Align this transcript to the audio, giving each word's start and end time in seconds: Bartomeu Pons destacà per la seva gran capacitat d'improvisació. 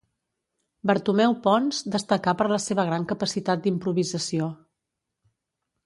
Bartomeu 0.91 1.35
Pons 1.43 1.83
destacà 1.97 2.35
per 2.41 2.49
la 2.55 2.59
seva 2.65 2.87
gran 2.91 3.07
capacitat 3.15 3.65
d'improvisació. 3.67 4.53